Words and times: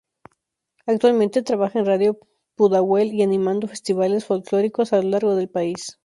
Actualmente 0.87 1.43
trabaja 1.43 1.77
en 1.77 1.85
Radio 1.85 2.17
Pudahuel 2.55 3.13
y 3.13 3.21
animando 3.21 3.67
festivales 3.67 4.25
folclóricos 4.25 4.93
a 4.93 4.95
lo 5.03 5.09
largo 5.09 5.35
del 5.35 5.47
país. 5.47 5.99